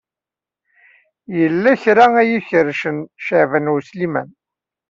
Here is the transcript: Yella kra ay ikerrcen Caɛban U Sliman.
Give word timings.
Yella 1.37 1.73
kra 1.81 2.05
ay 2.21 2.31
ikerrcen 2.37 2.97
Caɛban 3.25 3.71
U 3.73 3.75
Sliman. 3.87 4.29